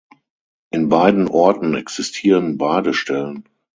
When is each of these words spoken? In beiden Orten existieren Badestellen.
In 0.71 0.89
beiden 0.89 1.27
Orten 1.27 1.75
existieren 1.75 2.57
Badestellen. 2.57 3.45